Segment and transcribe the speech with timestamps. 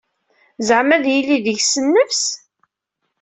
[0.67, 2.21] Zeɛma ad yili deg-s nnfeɛ.